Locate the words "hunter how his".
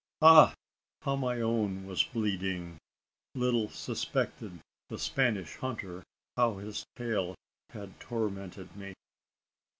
5.57-6.87